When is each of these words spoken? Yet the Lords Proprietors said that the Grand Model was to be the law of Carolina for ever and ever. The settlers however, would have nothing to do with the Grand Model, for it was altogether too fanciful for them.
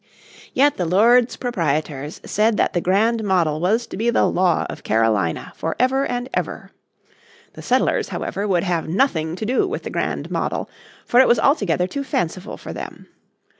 Yet 0.53 0.77
the 0.77 0.85
Lords 0.85 1.35
Proprietors 1.35 2.21
said 2.25 2.57
that 2.57 2.73
the 2.73 2.81
Grand 2.81 3.23
Model 3.23 3.59
was 3.59 3.85
to 3.85 3.95
be 3.95 4.09
the 4.09 4.25
law 4.25 4.65
of 4.67 4.81
Carolina 4.83 5.53
for 5.55 5.75
ever 5.79 6.07
and 6.07 6.27
ever. 6.33 6.71
The 7.53 7.61
settlers 7.61 8.09
however, 8.09 8.47
would 8.47 8.63
have 8.63 8.89
nothing 8.89 9.35
to 9.35 9.45
do 9.45 9.67
with 9.67 9.83
the 9.83 9.91
Grand 9.91 10.31
Model, 10.31 10.67
for 11.05 11.19
it 11.19 11.27
was 11.27 11.37
altogether 11.37 11.85
too 11.85 12.03
fanciful 12.03 12.57
for 12.57 12.73
them. 12.73 13.09